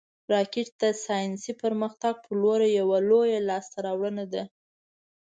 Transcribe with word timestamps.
راکټ 0.33 0.69
د 0.81 0.83
ساینسي 1.05 1.53
پرمختګ 1.63 2.13
پر 2.23 2.33
لور 2.41 2.61
یوه 2.79 2.97
لویه 3.09 3.39
لاسته 3.49 3.77
راوړنه 3.85 4.25
ده 4.33 4.43